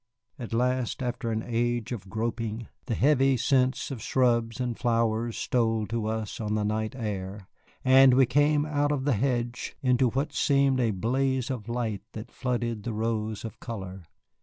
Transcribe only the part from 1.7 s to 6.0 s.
of groping, the heavy scents of shrubs and flowers stole